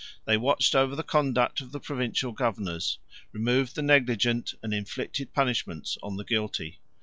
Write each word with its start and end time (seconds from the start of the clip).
They 0.25 0.35
watched 0.35 0.73
over 0.73 0.95
the 0.95 1.03
conduct 1.03 1.61
of 1.61 1.71
the 1.71 1.79
provincial 1.79 2.31
governors, 2.31 2.97
removed 3.33 3.75
the 3.75 3.83
negligent, 3.83 4.55
and 4.63 4.73
inflicted 4.73 5.31
punishments 5.31 5.95
on 6.01 6.17
the 6.17 6.25
guilty. 6.25 6.79